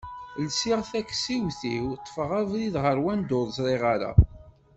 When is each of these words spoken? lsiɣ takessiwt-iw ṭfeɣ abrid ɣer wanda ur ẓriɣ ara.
lsiɣ 0.45 0.79
takessiwt-iw 0.89 1.87
ṭfeɣ 2.05 2.29
abrid 2.41 2.75
ɣer 2.83 2.97
wanda 3.03 3.33
ur 3.41 3.47
ẓriɣ 3.57 3.83
ara. 3.93 4.11